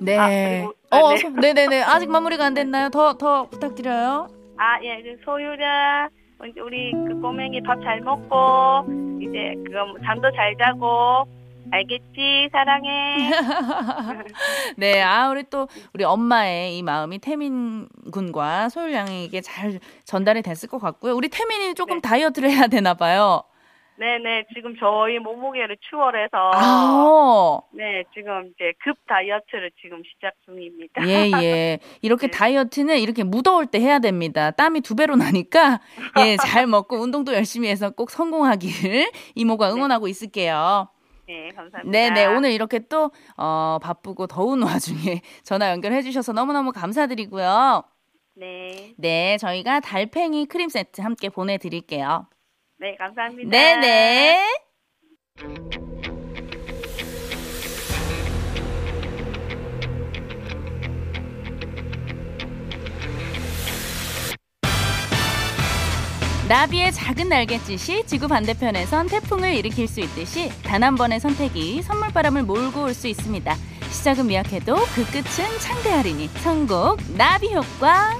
네. 0.00 0.16
아, 0.18 0.28
그리고, 0.28 0.74
어, 0.90 1.14
네. 1.14 1.52
네네네. 1.52 1.82
아직 1.82 2.10
마무리가 2.10 2.46
안 2.46 2.54
됐나요? 2.54 2.88
더, 2.90 3.14
더 3.14 3.48
부탁드려요. 3.48 4.28
아, 4.56 4.82
예. 4.82 5.00
그 5.02 5.16
소유자, 5.24 6.08
우리 6.60 6.92
그 6.92 7.20
꼬맹이 7.20 7.62
밥 7.62 7.80
잘 7.82 8.00
먹고, 8.00 8.84
이제 9.20 9.54
그거 9.66 9.86
잠도 10.04 10.30
잘 10.32 10.56
자고, 10.56 11.24
알겠지, 11.70 12.48
사랑해. 12.50 13.30
네, 14.76 15.02
아, 15.02 15.28
우리 15.30 15.44
또, 15.44 15.68
우리 15.94 16.04
엄마의 16.04 16.78
이 16.78 16.82
마음이 16.82 17.18
태민 17.18 17.88
군과 18.12 18.68
소율 18.68 18.92
양에게 18.92 19.40
잘 19.40 19.78
전달이 20.04 20.42
됐을 20.42 20.68
것 20.68 20.78
같고요. 20.78 21.14
우리 21.14 21.28
태민이 21.28 21.74
조금 21.74 22.00
네. 22.00 22.08
다이어트를 22.08 22.50
해야 22.50 22.66
되나 22.66 22.94
봐요. 22.94 23.42
네네, 23.98 24.44
지금 24.54 24.76
저희 24.78 25.18
몸무게를 25.18 25.76
추월해서. 25.90 26.52
아~ 26.54 27.60
네, 27.72 28.04
지금 28.14 28.52
이제 28.54 28.72
급 28.84 28.96
다이어트를 29.08 29.72
지금 29.82 30.02
시작 30.04 30.34
중입니다. 30.44 31.06
예, 31.08 31.30
예. 31.42 31.78
이렇게 32.00 32.28
네. 32.28 32.30
다이어트는 32.30 32.98
이렇게 33.00 33.24
무더울 33.24 33.66
때 33.66 33.80
해야 33.80 33.98
됩니다. 33.98 34.52
땀이 34.52 34.82
두 34.82 34.94
배로 34.94 35.16
나니까, 35.16 35.80
예, 36.20 36.36
잘 36.46 36.68
먹고 36.68 36.96
운동도 36.96 37.34
열심히 37.34 37.68
해서 37.68 37.90
꼭 37.90 38.10
성공하길 38.10 39.10
이모가 39.34 39.66
네. 39.66 39.74
응원하고 39.74 40.04
네. 40.04 40.10
있을게요. 40.10 40.88
네, 41.28 41.50
감사합니다. 41.50 41.90
네, 41.90 42.10
네. 42.10 42.26
오늘 42.26 42.52
이렇게 42.52 42.78
또, 42.78 43.10
어, 43.36 43.78
바쁘고 43.82 44.26
더운 44.26 44.60
와중에 45.12 45.20
전화 45.44 45.70
연결해 45.70 46.00
주셔서 46.02 46.32
너무너무 46.32 46.72
감사드리고요. 46.72 47.82
네. 48.36 48.94
네, 48.96 49.36
저희가 49.36 49.80
달팽이 49.80 50.46
크림 50.46 50.68
세트 50.70 51.02
함께 51.02 51.28
보내드릴게요. 51.28 52.26
네, 52.78 52.96
감사합니다. 52.96 53.50
네네. 53.50 54.38
나비의 66.48 66.92
작은 66.92 67.28
날갯짓이 67.28 68.06
지구 68.06 68.26
반대편에선 68.26 69.08
태풍을 69.08 69.52
일으킬 69.54 69.86
수 69.86 70.00
있듯이 70.00 70.50
단 70.62 70.82
한 70.82 70.94
번의 70.94 71.20
선택이 71.20 71.82
선물바람을 71.82 72.44
몰고 72.44 72.84
올 72.84 72.94
수 72.94 73.06
있습니다. 73.08 73.54
시작은 73.90 74.26
미약해도 74.28 74.76
그 74.94 75.04
끝은 75.06 75.58
창대하리니 75.60 76.28
선곡 76.42 77.00
나비 77.16 77.52
효과. 77.54 78.18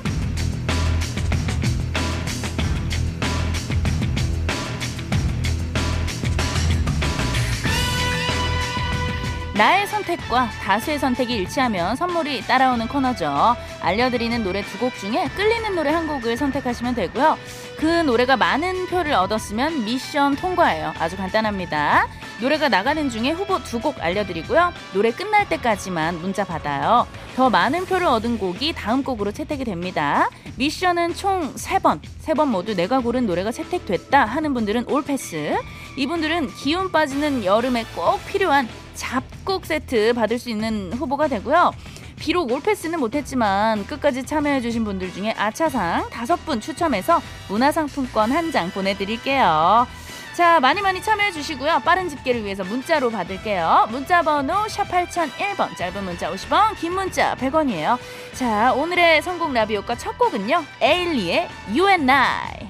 나의 9.55 9.89
선택과 9.89 10.51
다수의 10.63 11.01
선택이 11.01 11.35
일치하면 11.35 11.97
선물이 11.97 12.43
따라오는 12.43 12.87
코너죠. 12.87 13.57
알려드리는 13.81 14.45
노래 14.45 14.63
두 14.63 14.79
곡 14.79 14.95
중에 14.97 15.29
끌리는 15.35 15.75
노래 15.75 15.91
한 15.91 16.07
곡을 16.07 16.37
선택하시면 16.37 16.95
되고요. 16.95 17.37
그 17.79 17.87
노래가 17.87 18.37
많은 18.37 18.87
표를 18.89 19.13
얻었으면 19.13 19.85
미션 19.85 20.35
통과예요. 20.37 20.95
아주 20.99 21.17
간단합니다. 21.17 22.09
노래가 22.41 22.69
나가는 22.69 23.09
중에 23.09 23.31
후보 23.31 23.63
두 23.63 23.79
곡 23.79 24.01
알려드리고요. 24.03 24.73
노래 24.95 25.13
끝날 25.13 25.49
때까지만 25.49 26.21
문자 26.21 26.43
받아요. 26.45 27.07
더 27.37 27.49
많은 27.51 27.87
표를 27.87 28.09
얻은 28.09 28.39
곡이 28.39 28.73
다음 28.73 29.05
곡으로 29.05 29.31
채택이 29.31 29.65
됩니다. 29.65 30.29
미션은 30.57 31.15
총 31.15 31.55
3번. 31.55 32.01
3번 32.25 32.49
모두 32.49 32.75
내가 32.75 32.99
고른 32.99 33.27
노래가 33.27 33.53
채택됐다 33.53 34.25
하는 34.25 34.55
분들은 34.55 34.89
올패스. 34.91 35.57
이분들은 35.97 36.49
기운 36.57 36.91
빠지는 36.91 37.45
여름에 37.45 37.85
꼭 37.95 38.25
필요한 38.27 38.69
잡곡 38.95 39.67
세트 39.67 40.15
받을 40.15 40.41
수 40.41 40.51
있는 40.51 40.93
후보가 40.93 41.29
되고요. 41.29 41.71
비록 42.19 42.51
올패스는 42.51 42.99
못했지만 43.01 43.87
끝까지 43.87 44.25
참여해주신 44.25 44.85
분들 44.85 45.13
중에 45.13 45.35
아차상 45.37 46.09
다섯 46.11 46.37
분 46.45 46.61
추첨해서 46.61 47.21
문화상품권 47.49 48.33
한 48.33 48.49
장 48.51 48.71
보내드릴게요. 48.71 49.87
자, 50.35 50.59
많이 50.61 50.81
많이 50.81 51.03
참여해 51.03 51.33
주시고요. 51.33 51.81
빠른 51.85 52.09
집계를 52.09 52.45
위해서 52.45 52.63
문자로 52.65 53.11
받을게요. 53.11 53.89
문자 53.91 54.23
번호 54.23 54.69
샵 54.69 54.85
8001번, 54.89 55.77
짧은 55.77 56.05
문자 56.05 56.33
50원, 56.33 56.77
긴 56.77 56.93
문자 56.95 57.35
100원이에요. 57.35 57.99
자, 58.35 58.73
오늘의 58.73 59.21
성공 59.23 59.53
라비오과 59.53 59.97
첫 59.97 60.17
곡은요. 60.17 60.65
에일리의 60.81 61.49
You 61.71 61.89
and 61.89 62.11
I. 62.11 62.68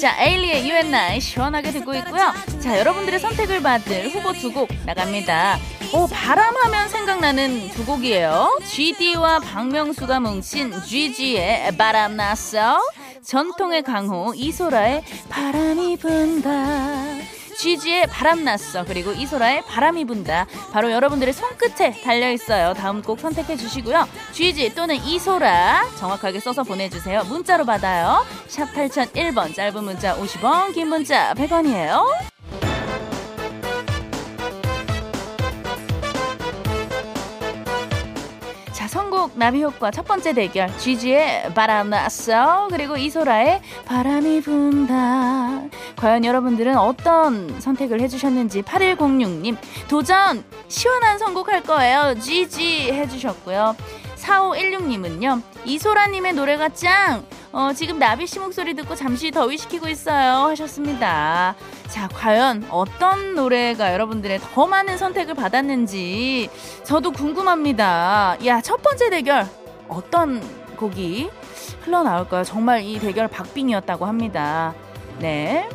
자, 0.00 0.14
에일리의 0.22 0.60
You 0.60 0.72
and 0.74 0.94
I 0.94 1.20
시원하게 1.20 1.70
듣고 1.72 1.94
있고요. 1.94 2.32
자, 2.60 2.78
여러분들의 2.78 3.18
선택을 3.18 3.62
받을 3.62 4.08
후보 4.10 4.32
두 4.32 4.52
곡 4.52 4.68
나갑니다. 4.84 5.58
오, 5.94 6.06
바람하면 6.06 6.88
생각나는 6.88 7.68
두 7.70 7.84
곡이에요. 7.84 8.58
GD와 8.66 9.40
박명수가 9.40 10.20
뭉친 10.20 10.82
GG의 10.84 11.76
바람 11.76 12.16
났어. 12.16 12.78
전통의 13.24 13.82
강호 13.82 14.34
이소라의 14.36 15.02
바람이 15.30 15.96
분다. 15.96 17.35
GG의 17.58 18.06
바람났어. 18.08 18.84
그리고 18.84 19.12
이소라의 19.12 19.64
바람이 19.66 20.04
분다. 20.04 20.46
바로 20.72 20.90
여러분들의 20.90 21.32
손끝에 21.32 22.02
달려있어요. 22.02 22.74
다음 22.74 23.02
곡 23.02 23.20
선택해 23.20 23.56
주시고요. 23.56 24.06
GG 24.32 24.74
또는 24.74 24.96
이소라 24.96 25.84
정확하게 25.98 26.40
써서 26.40 26.62
보내주세요. 26.62 27.24
문자로 27.24 27.64
받아요. 27.64 28.24
샵 28.46 28.72
8001번 28.72 29.54
짧은 29.54 29.84
문자 29.84 30.16
50원 30.16 30.74
긴 30.74 30.88
문자 30.88 31.34
100원이에요 31.34 32.35
선곡 39.26 39.38
나비 39.38 39.62
효과 39.62 39.90
첫 39.90 40.06
번째 40.06 40.32
대결. 40.32 40.70
GG의 40.78 41.54
바람 41.54 41.90
났어. 41.90 42.68
그리고 42.70 42.96
이소라의 42.96 43.60
바람이 43.84 44.40
분다. 44.40 45.62
과연 45.96 46.24
여러분들은 46.24 46.76
어떤 46.76 47.60
선택을 47.60 48.00
해주셨는지 48.00 48.62
8106님 48.62 49.56
도전 49.88 50.44
시원한 50.68 51.18
선곡할 51.18 51.62
거예요. 51.62 52.14
GG 52.20 52.92
해주셨고요. 52.92 53.76
4516님은요 54.16 55.42
이소라님의 55.64 56.34
노래가 56.34 56.68
짱 56.70 57.24
어, 57.56 57.72
지금 57.72 57.98
나비 57.98 58.26
씨 58.26 58.38
목소리 58.38 58.74
듣고 58.74 58.94
잠시 58.94 59.30
더위시키고 59.30 59.88
있어요 59.88 60.48
하셨습니다. 60.48 61.56
자, 61.88 62.06
과연 62.08 62.66
어떤 62.68 63.34
노래가 63.34 63.94
여러분들의 63.94 64.40
더 64.40 64.66
많은 64.66 64.98
선택을 64.98 65.32
받았는지 65.32 66.50
저도 66.84 67.12
궁금합니다. 67.12 68.36
야, 68.44 68.60
첫 68.60 68.82
번째 68.82 69.08
대결 69.08 69.46
어떤 69.88 70.42
곡이 70.76 71.30
흘러나올까요? 71.80 72.44
정말 72.44 72.82
이 72.82 72.98
대결 72.98 73.26
박빙이었다고 73.26 74.04
합니다. 74.04 74.74
네. 75.18 75.66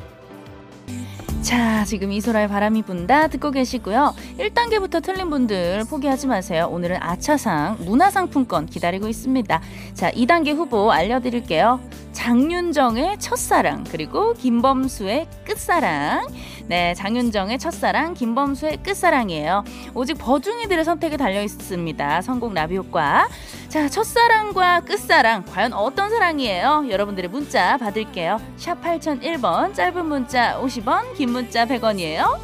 자, 1.41 1.83
지금 1.86 2.12
이소라의 2.12 2.48
바람이 2.48 2.83
분다 2.83 3.27
듣고 3.27 3.50
계시고요. 3.50 4.13
1단계부터 4.38 5.01
틀린 5.01 5.31
분들 5.31 5.86
포기하지 5.89 6.27
마세요. 6.27 6.70
오늘은 6.72 6.98
아차상 7.01 7.77
문화상품권 7.79 8.68
기다리고 8.68 9.07
있습니다. 9.07 9.61
자, 9.96 10.11
2단계 10.11 10.55
후보 10.55 10.92
알려드릴게요. 10.92 11.79
장윤정의 12.11 13.20
첫사랑 13.20 13.85
그리고 13.89 14.33
김범수의 14.33 15.27
끝사랑 15.46 16.27
네 16.68 16.94
장윤정의 16.94 17.57
첫사랑 17.57 18.13
김범수의 18.13 18.83
끝사랑이에요 18.83 19.63
오직 19.96 20.15
버중이들의 20.15 20.83
선택에 20.83 21.18
달려 21.18 21.42
있습니다 21.42 22.22
성공 22.22 22.53
나비 22.53 22.75
효과 22.75 23.27
자 23.72 23.88
첫사랑과 23.88 24.81
끝사랑 24.81 25.46
과연 25.46 25.72
어떤 25.72 26.10
사랑이에요 26.10 26.88
여러분들의 26.90 27.29
문자 27.29 27.77
받을게요 27.77 28.38
샵 28.57 28.81
8001번 28.81 29.74
짧은 29.74 30.05
문자 30.07 30.60
50원 30.60 31.16
긴 31.16 31.31
문자 31.31 31.66
100원이에요 31.66 32.38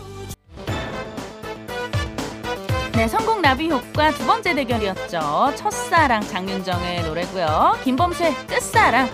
네, 2.94 3.10
성공 3.10 3.42
나비 3.42 3.70
효과 3.70 4.10
두 4.10 4.26
번째 4.26 4.56
대결이었죠. 4.56 5.54
첫사랑 5.56 6.22
장윤정의 6.22 7.04
노래고요. 7.04 7.78
김범수의 7.84 8.34
끝사랑 8.48 9.08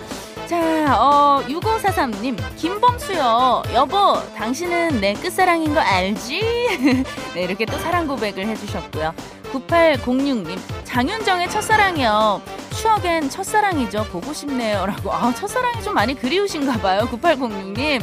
자, 0.46 0.98
어, 0.98 1.42
6543님, 1.46 2.38
김범수요. 2.56 3.62
여보, 3.74 4.22
당신은 4.36 5.00
내 5.00 5.12
끝사랑인 5.14 5.74
거 5.74 5.80
알지? 5.80 6.40
네, 7.34 7.42
이렇게 7.42 7.66
또 7.66 7.76
사랑 7.78 8.06
고백을 8.06 8.46
해주셨고요. 8.46 9.14
9806님, 9.52 10.58
장윤정의 10.94 11.50
첫사랑이요. 11.50 12.40
추억엔 12.70 13.28
첫사랑이죠. 13.28 14.04
보고 14.12 14.32
싶네요. 14.32 14.86
라고. 14.86 15.12
아, 15.12 15.34
첫사랑이 15.34 15.82
좀 15.82 15.92
많이 15.92 16.14
그리우신가 16.14 16.74
봐요. 16.74 17.00
9806님. 17.10 18.00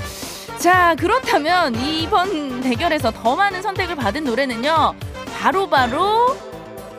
자, 0.59 0.93
그렇다면 0.95 1.73
이번 1.75 2.59
대결에서 2.59 3.11
더 3.11 3.37
많은 3.37 3.61
선택을 3.61 3.95
받은 3.95 4.25
노래는요. 4.25 4.93
바로 5.39 5.69
바로 5.69 6.35
바로 6.35 6.37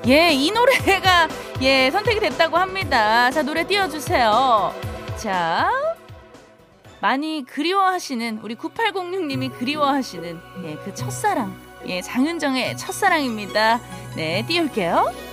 예, 0.06 0.32
이 0.32 0.50
노래가 0.50 1.28
예, 1.60 1.90
선택이 1.90 2.20
됐다고 2.20 2.56
합니다. 2.56 3.30
자, 3.30 3.42
노래 3.42 3.66
띄워 3.66 3.86
주세요. 3.86 4.72
자, 5.18 5.70
많이 7.02 7.44
그리워하시는 7.44 8.40
우리 8.42 8.56
9806님이 8.56 9.52
그리워하시는 9.58 10.40
예, 10.64 10.74
그 10.86 10.94
첫사랑 10.94 11.54
예, 11.84 12.00
장윤정의 12.00 12.78
첫사랑입니다. 12.78 13.78
네, 14.16 14.42
띄울게요. 14.48 15.32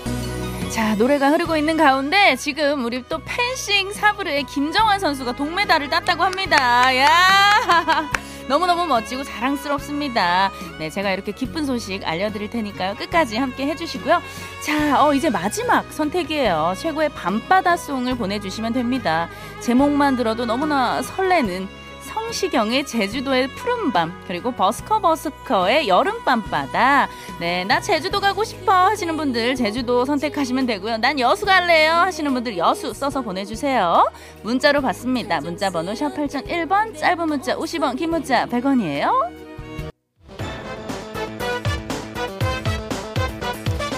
자, 0.70 0.94
노래가 0.94 1.32
흐르고 1.32 1.58
있는 1.58 1.78
가운데 1.78 2.36
지금 2.36 2.86
우리 2.86 3.04
또 3.10 3.20
펜싱 3.26 3.92
사브르의 3.92 4.44
김정환 4.44 5.00
선수가 5.00 5.36
동메달을 5.36 5.90
땄다고 5.90 6.24
합니다. 6.24 6.96
야! 6.96 8.08
너무너무 8.48 8.86
멋지고 8.86 9.24
자랑스럽습니다. 9.24 10.52
네, 10.78 10.92
제가 10.92 11.12
이렇게 11.12 11.32
기쁜 11.32 11.66
소식 11.66 12.08
알려드릴 12.08 12.52
테니까요. 12.52 12.96
끝까지 12.96 13.38
함께 13.38 13.66
해주시고요. 13.66 14.22
자, 14.64 15.04
어, 15.04 15.14
이제 15.14 15.32
마지막 15.32 15.92
선택이에요. 15.92 16.74
최고의 16.78 17.10
밤바다송을 17.10 18.16
보내주시면 18.16 18.74
됩니다. 18.74 19.28
제목만 19.62 20.18
들어도 20.18 20.46
너무나 20.46 21.02
설레는 21.02 21.68
성시경의 22.14 22.86
제주도의 22.86 23.48
푸른밤 23.50 24.12
그리고 24.28 24.52
버스커 24.52 25.00
버스커의 25.00 25.88
여름밤바다. 25.88 27.08
네 27.40 27.60
나 27.70 27.80
제주도 27.80 28.20
가고 28.20 28.44
싶어 28.44 28.72
하시는 28.72 29.16
분들 29.16 29.56
제주도 29.56 30.04
선택하시면 30.06 30.66
되고요. 30.66 30.98
난 30.98 31.20
여수 31.20 31.46
갈래요 31.46 31.92
하시는 31.94 32.34
분들 32.34 32.58
여수 32.58 32.94
써서 32.94 33.22
보내주세요. 33.22 34.10
문자로 34.44 34.82
받습니다. 34.82 35.40
문자 35.42 35.70
번호 35.70 35.94
샵 35.94 36.16
8001번 36.16 36.98
짧은 36.98 37.28
문자 37.28 37.56
50원 37.56 37.98
긴 37.98 38.10
문자 38.12 38.46
100원이에요. 38.48 39.12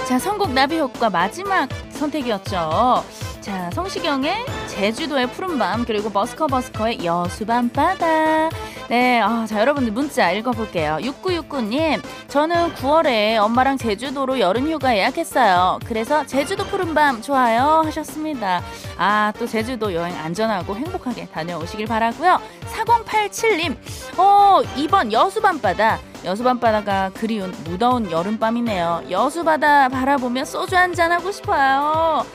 자 0.07 0.19
선곡 0.19 0.51
나비 0.51 0.77
효과 0.79 1.09
마지막 1.09 1.69
선택이었죠. 1.91 3.05
자, 3.41 3.71
성시경의 3.73 4.45
제주도의 4.85 5.27
푸른밤 5.27 5.85
그리고 5.85 6.09
버스커 6.09 6.47
버스커의 6.47 7.05
여수밤바다. 7.05 8.49
네, 8.89 9.21
아, 9.21 9.45
자 9.47 9.59
여러분들 9.61 9.93
문자 9.93 10.31
읽어볼게요. 10.31 10.97
6969님 11.01 12.01
저는 12.27 12.73
9월에 12.73 13.37
엄마랑 13.37 13.77
제주도로 13.77 14.39
여름휴가 14.39 14.97
예약했어요. 14.97 15.77
그래서 15.85 16.25
제주도 16.25 16.63
푸른밤 16.65 17.21
좋아요 17.21 17.83
하셨습니다. 17.85 18.63
아 18.97 19.31
또 19.37 19.45
제주도 19.45 19.93
여행 19.93 20.15
안전하고 20.17 20.75
행복하게 20.75 21.27
다녀오시길 21.27 21.85
바라고요. 21.85 22.39
4087님 22.73 23.75
어 24.17 24.61
2번 24.77 25.11
여수밤바다. 25.11 25.99
여수밤바다가 26.25 27.11
그리운 27.13 27.53
무더운 27.65 28.09
여름밤이네요. 28.09 29.03
여수바다 29.11 29.89
바라보며 29.89 30.43
소주 30.45 30.75
한잔 30.75 31.11
하고 31.11 31.31
싶어요 31.31 32.25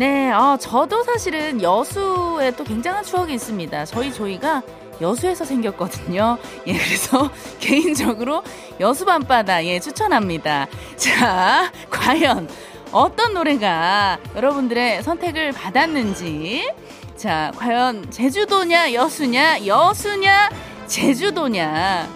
네, 0.00 0.32
어, 0.32 0.56
저도 0.58 1.02
사실은 1.02 1.60
여수에 1.60 2.52
또 2.52 2.64
굉장한 2.64 3.04
추억이 3.04 3.34
있습니다. 3.34 3.84
저희 3.84 4.10
조이가 4.10 4.62
여수에서 4.98 5.44
생겼거든요. 5.44 6.38
예, 6.66 6.72
그래서 6.72 7.30
개인적으로 7.60 8.42
여수 8.80 9.04
밤바다, 9.04 9.62
예, 9.66 9.78
추천합니다. 9.78 10.68
자, 10.96 11.70
과연 11.90 12.48
어떤 12.92 13.34
노래가 13.34 14.16
여러분들의 14.34 15.02
선택을 15.02 15.52
받았는지. 15.52 16.72
자, 17.14 17.52
과연 17.56 18.10
제주도냐, 18.10 18.94
여수냐, 18.94 19.66
여수냐, 19.66 20.48
제주도냐. 20.86 22.08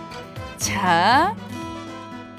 자, 0.56 1.36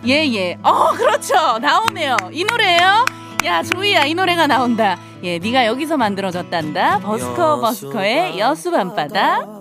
예, 0.07 0.25
예. 0.25 0.57
어, 0.63 0.89
그렇죠. 0.93 1.59
나오네요. 1.59 2.17
이 2.31 2.43
노래예요? 2.45 3.24
야, 3.45 3.61
조이야, 3.61 4.05
이 4.05 4.13
노래가 4.15 4.47
나온다. 4.47 4.97
예, 5.23 5.37
네가 5.37 5.65
여기서 5.67 5.97
만들어졌단다. 5.97 6.99
버스커 6.99 7.59
버스커의 7.61 8.39
여수 8.39 8.71
밤바다. 8.71 9.54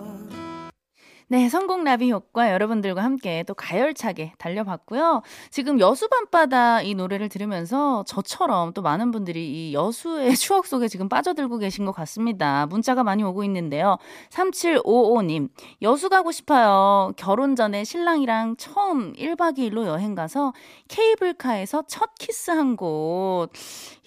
네, 1.26 1.48
성공 1.48 1.84
나비 1.84 2.12
효과 2.12 2.52
여러분들과 2.52 3.02
함께 3.02 3.44
또 3.46 3.54
가열차게 3.54 4.34
달려봤고요. 4.36 5.22
지금 5.50 5.80
여수 5.80 6.06
밤바다 6.08 6.82
이 6.82 6.94
노래를 6.94 7.30
들으면서 7.30 8.04
저처럼 8.06 8.74
또 8.74 8.82
많은 8.82 9.10
분들이 9.10 9.70
이 9.70 9.74
여수의 9.74 10.34
추억 10.36 10.66
속에 10.66 10.86
지금 10.86 11.08
빠져들고 11.08 11.56
계신 11.56 11.86
것 11.86 11.92
같습니다. 11.92 12.66
문자가 12.66 13.02
많이 13.04 13.22
오고 13.22 13.42
있는데요. 13.44 13.96
3755님, 14.28 15.48
여수 15.80 16.10
가고 16.10 16.30
싶어요. 16.30 17.12
결혼 17.16 17.56
전에 17.56 17.84
신랑이랑 17.84 18.56
처음 18.58 19.14
1박 19.14 19.56
2일로 19.56 19.86
여행 19.86 20.14
가서 20.14 20.52
케이블카에서 20.88 21.84
첫 21.88 22.10
키스한 22.18 22.76
곳. 22.76 23.48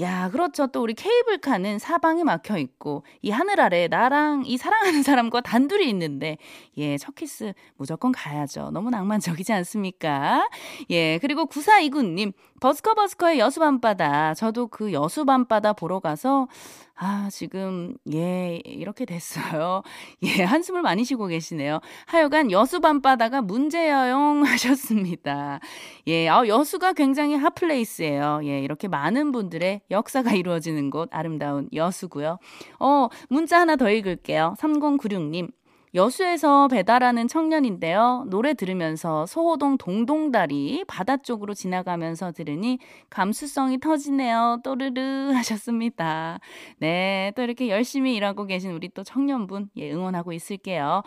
야, 0.02 0.30
그렇죠. 0.30 0.68
또 0.68 0.84
우리 0.84 0.94
케이블카는 0.94 1.80
사방이 1.80 2.24
막혀 2.24 2.60
있고 2.60 3.04
이 3.24 3.32
하늘 3.32 3.60
아래 3.60 3.88
나랑 3.88 4.44
이 4.46 4.58
사랑하는 4.58 5.02
사람과 5.02 5.42
단둘이 5.42 5.90
있는데 5.90 6.38
예, 6.78 6.96
첫 7.08 7.16
키스 7.16 7.54
무조건 7.78 8.12
가야죠. 8.12 8.72
너무 8.72 8.90
낭만적이지 8.90 9.54
않습니까? 9.54 10.50
예, 10.90 11.20
그리고 11.20 11.46
9429님, 11.46 12.34
버스커 12.60 12.96
버스커의 12.96 13.40
여수 13.40 13.62
밤바다. 13.62 14.34
저도 14.34 14.68
그 14.68 14.92
여수 14.92 15.24
밤바다 15.24 15.72
보러 15.72 16.02
가서 16.02 16.50
아, 16.96 17.30
지금, 17.32 17.96
예, 18.12 18.60
이렇게 18.66 19.06
됐어요. 19.06 19.84
예, 20.24 20.44
한숨을 20.44 20.82
많이 20.82 21.06
쉬고 21.06 21.28
계시네요. 21.28 21.80
하여간 22.08 22.52
여수 22.52 22.82
밤바다가 22.82 23.42
문제여용 23.42 24.44
하셨습니다. 24.46 25.62
예, 26.08 26.28
아, 26.28 26.46
여수가 26.46 26.94
굉장히 26.94 27.36
핫플레이스예요. 27.36 28.42
예, 28.44 28.60
이렇게 28.60 28.90
많은 28.90 29.32
분들의 29.32 29.82
역사가 29.92 30.34
이루어지는 30.34 30.90
곳, 30.90 31.08
아름다운 31.14 31.70
여수고요. 31.72 32.40
어, 32.80 33.08
문자 33.30 33.60
하나 33.62 33.78
더 33.78 33.90
읽을게요. 33.90 34.56
3096님. 34.60 35.52
여수에서 35.98 36.68
배달하는 36.68 37.28
청년인데요. 37.28 38.26
노래 38.30 38.54
들으면서 38.54 39.26
소호동 39.26 39.78
동동다리 39.80 40.86
바다 40.88 41.18
쪽으로 41.18 41.56
지나가면서 41.56 42.32
들으니 42.32 42.78
감수성이 43.10 43.80
터지네요. 43.80 44.60
또르르 44.64 45.32
하셨습니다. 45.34 46.40
네, 46.78 47.34
또 47.36 47.42
이렇게 47.42 47.70
열심히 47.70 48.16
일하고 48.16 48.46
계신 48.46 48.72
우리 48.72 48.90
또 48.90 49.04
청년분 49.04 49.72
예, 49.78 49.92
응원하고 49.92 50.34
있을게요. 50.34 51.02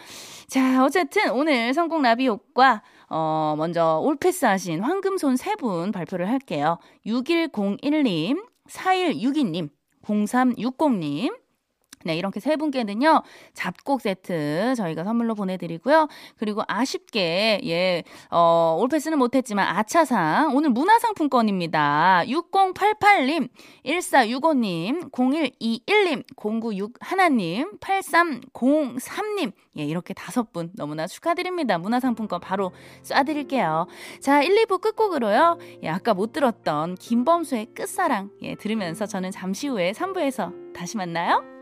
자, 0.49 0.85
어쨌든 0.85 1.31
오늘 1.31 1.73
성공 1.73 2.03
나비 2.03 2.27
효과 2.27 2.83
어, 3.09 3.55
먼저 3.57 4.01
올패스 4.03 4.45
하신 4.45 4.81
황금손 4.81 5.37
세 5.37 5.55
분 5.61 5.93
발표를 5.93 6.29
할게요. 6.29 6.79
6101님, 7.07 8.43
4162님, 8.69 9.69
0360님, 10.03 11.37
네, 12.05 12.17
이렇게 12.17 12.41
세 12.41 12.57
분께는요, 12.57 13.23
잡곡 13.53 14.01
세트 14.01 14.75
저희가 14.77 15.05
선물로 15.05 15.35
보내드리고요. 15.35 16.09
그리고 16.39 16.63
아쉽게, 16.67 17.61
예, 17.65 18.03
어, 18.31 18.79
올패스는 18.81 19.19
못했지만 19.19 19.67
아차상, 19.77 20.57
오늘 20.57 20.71
문화상품권입니다. 20.71 22.23
6088님, 22.27 23.51
1465님, 23.85 25.11
0121님, 25.13 26.25
0961님, 26.37 27.79
8303님, 27.81 29.53
예, 29.79 29.85
이렇게 29.85 30.15
다섯 30.15 30.53
분 30.53 30.71
너무나 30.75 31.07
축하드립니다. 31.07 31.77
문화상품권 31.77 32.41
바로 32.41 32.73
쏴드릴게요. 33.03 33.87
자, 34.21 34.43
1, 34.43 34.65
2부 34.65 34.81
끝곡으로요, 34.81 35.59
예, 35.83 35.89
아까 35.91 36.15
못 36.15 36.33
들었던 36.33 36.95
김범수의 36.95 37.75
끝사랑, 37.75 38.31
예, 38.41 38.55
들으면서 38.55 39.05
저는 39.05 39.31
잠시 39.33 39.69
후에 39.69 39.93
3부에서 39.93 40.73
다시 40.73 40.97
만나요. 40.97 41.60